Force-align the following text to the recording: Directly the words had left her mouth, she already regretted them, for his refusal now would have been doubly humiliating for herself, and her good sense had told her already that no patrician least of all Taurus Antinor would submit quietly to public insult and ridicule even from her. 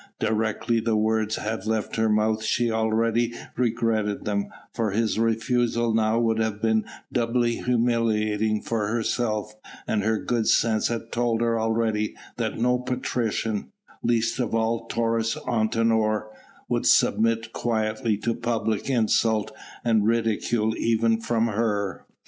Directly 0.19 0.79
the 0.79 0.95
words 0.95 1.35
had 1.35 1.67
left 1.67 1.95
her 1.95 2.09
mouth, 2.09 2.41
she 2.43 2.71
already 2.71 3.35
regretted 3.55 4.25
them, 4.25 4.47
for 4.73 4.89
his 4.89 5.19
refusal 5.19 5.93
now 5.93 6.17
would 6.19 6.39
have 6.39 6.59
been 6.59 6.85
doubly 7.13 7.57
humiliating 7.57 8.63
for 8.63 8.87
herself, 8.87 9.53
and 9.85 10.01
her 10.01 10.17
good 10.17 10.47
sense 10.47 10.87
had 10.87 11.11
told 11.11 11.41
her 11.41 11.59
already 11.59 12.15
that 12.37 12.57
no 12.57 12.79
patrician 12.79 13.71
least 14.01 14.39
of 14.39 14.55
all 14.55 14.87
Taurus 14.87 15.35
Antinor 15.47 16.29
would 16.67 16.87
submit 16.87 17.53
quietly 17.53 18.17
to 18.17 18.33
public 18.33 18.89
insult 18.89 19.51
and 19.85 20.07
ridicule 20.07 20.75
even 20.77 21.21
from 21.21 21.45
her. 21.49 22.07